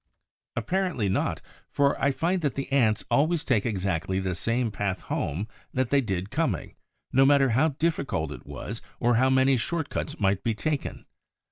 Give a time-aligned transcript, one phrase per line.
[0.55, 5.47] Apparently not; for I find that the Ants always take exactly the same path home
[5.75, 6.73] that they did coming,
[7.13, 11.05] no matter how difficult it was or how many short cuts might be taken.